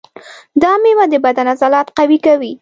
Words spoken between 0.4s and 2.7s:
دا مېوه د بدن عضلات قوي کوي.